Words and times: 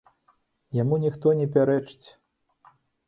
Яму 0.77 0.95
ніхто 1.03 1.27
не 1.41 1.47
пярэчыць. 1.59 2.07